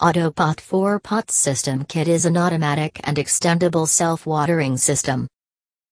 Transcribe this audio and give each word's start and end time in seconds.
Autopot 0.00 0.60
4 0.60 0.98
Pot 0.98 1.30
System 1.30 1.84
Kit 1.84 2.08
is 2.08 2.24
an 2.24 2.38
automatic 2.38 2.98
and 3.04 3.18
extendable 3.18 3.86
self-watering 3.86 4.78
system. 4.78 5.28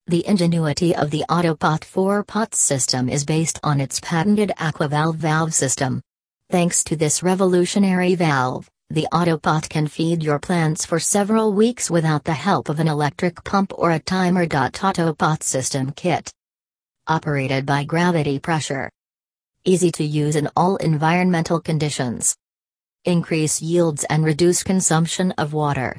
The 0.06 0.26
ingenuity 0.26 0.96
of 0.96 1.10
the 1.10 1.26
Autopot 1.28 1.84
4 1.84 2.24
Pot 2.24 2.54
system 2.54 3.10
is 3.10 3.26
based 3.26 3.60
on 3.62 3.82
its 3.82 4.00
patented 4.00 4.50
AquaValve 4.56 5.16
valve 5.16 5.52
system. 5.52 6.00
Thanks 6.48 6.82
to 6.84 6.96
this 6.96 7.22
revolutionary 7.22 8.14
valve, 8.14 8.66
the 8.88 9.06
Autopot 9.12 9.68
can 9.68 9.86
feed 9.86 10.22
your 10.22 10.38
plants 10.38 10.86
for 10.86 10.98
several 10.98 11.52
weeks 11.52 11.90
without 11.90 12.24
the 12.24 12.32
help 12.32 12.70
of 12.70 12.80
an 12.80 12.88
electric 12.88 13.44
pump 13.44 13.74
or 13.76 13.90
a 13.90 13.98
timer. 13.98 14.46
Autopot 14.46 15.42
System 15.42 15.92
Kit. 15.92 16.32
Operated 17.08 17.66
by 17.66 17.84
gravity 17.84 18.38
pressure. 18.38 18.90
Easy 19.66 19.92
to 19.92 20.02
use 20.02 20.34
in 20.34 20.48
all 20.56 20.76
environmental 20.76 21.60
conditions 21.60 22.38
increase 23.08 23.62
yields 23.62 24.04
and 24.04 24.22
reduce 24.22 24.62
consumption 24.62 25.32
of 25.38 25.54
water. 25.54 25.98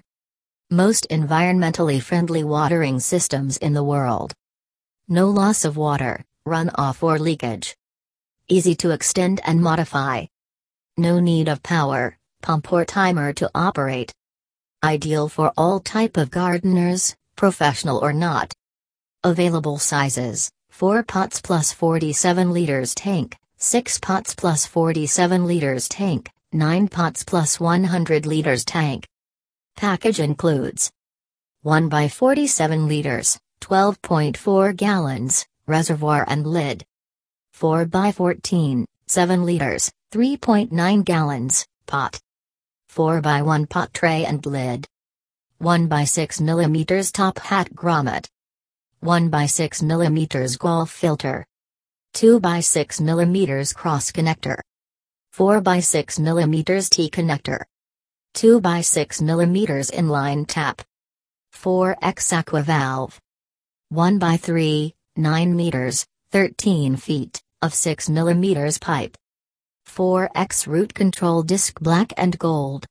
Most 0.70 1.08
environmentally 1.10 2.00
friendly 2.00 2.44
watering 2.44 3.00
systems 3.00 3.58
in 3.58 3.74
the 3.74 3.84
world. 3.84 4.36
No 5.08 5.28
loss 5.30 5.66
of 5.66 5.76
water, 5.76 6.24
runoff 6.48 7.02
or 7.02 7.18
leakage. 7.18 7.76
Easy 8.48 8.76
to 8.76 8.92
extend 8.92 9.42
and 9.44 9.60
modify. 9.60 10.28
No 10.98 11.20
need 11.20 11.48
of 11.48 11.64
power, 11.64 12.16
pump 12.44 12.72
or 12.72 12.86
timer 12.86 13.34
to 13.34 13.50
operate. 13.56 14.14
Ideal 14.84 15.30
for 15.30 15.52
all 15.58 15.80
type 15.80 16.16
of 16.16 16.30
gardeners, 16.30 17.16
professional 17.36 17.98
or 17.98 18.14
not. 18.14 18.54
Available 19.24 19.80
sizes, 19.80 20.52
4 20.70 21.02
pots 21.02 21.42
plus 21.42 21.74
47 21.74 22.54
liters 22.54 22.94
tank, 22.94 23.36
6 23.58 24.00
pots 24.00 24.36
plus 24.36 24.68
47 24.68 25.48
liters 25.48 25.90
tank, 25.90 26.30
9 26.52 26.88
pots 26.88 27.24
plus 27.24 27.60
100 27.60 28.26
liters 28.26 28.66
tank. 28.66 29.06
Package 29.76 30.20
includes 30.20 30.90
1 31.62 31.90
by 31.90 32.08
47 32.08 32.88
liters, 32.88 33.38
12.4 33.62 34.76
gallons, 34.76 35.46
reservoir 35.68 36.26
and 36.28 36.48
lid. 36.48 36.84
4 37.54 37.86
by 37.86 38.12
14, 38.12 38.84
7 39.06 39.46
liters, 39.46 39.92
3.9 40.12 41.06
gallons, 41.06 41.68
pot. 41.86 42.20
4 42.88 43.22
by 43.22 43.44
1 43.44 43.68
pot 43.68 43.94
tray 43.94 44.26
and 44.26 44.44
lid. 44.44 44.88
1 45.60 45.88
by 45.88 46.04
6 46.04 46.42
millimeters 46.42 47.12
top 47.12 47.38
hat 47.38 47.70
grommet. 47.76 48.28
1 49.02 49.30
by 49.30 49.46
6 49.46 49.84
millimeters 49.84 50.58
golf 50.58 50.90
filter. 50.90 51.46
2 52.16 52.40
by 52.40 52.60
6 52.60 53.00
millimeters 53.02 53.72
cross 53.72 54.12
connector. 54.12 54.58
4 55.40 55.62
by 55.62 55.80
6 55.80 56.20
mm 56.20 56.90
T 56.90 57.10
connector. 57.10 57.62
2 58.34 58.60
by 58.60 58.82
6 58.82 59.22
mm 59.22 59.90
inline 59.90 60.46
tap. 60.46 60.82
4x 61.56 62.34
aqua 62.34 62.62
valve. 62.62 63.22
1 63.88 64.20
by 64.20 64.36
3, 64.36 64.94
9 65.16 65.56
meters, 65.56 66.06
13 66.34 66.98
feet, 66.98 67.42
of 67.62 67.74
6 67.74 68.10
mm 68.10 68.82
pipe. 68.82 69.16
4x 69.88 70.68
root 70.68 70.94
control 70.94 71.42
disc 71.42 71.80
black 71.80 72.12
and 72.18 72.38
gold. 72.38 72.86